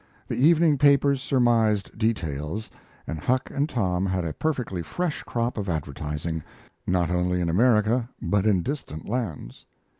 [0.27, 2.71] The evening papers surmised details,
[3.05, 6.41] and Huck and Tom had a perfectly fresh crop of advertising,
[6.87, 9.63] not only in America, but in distant lands.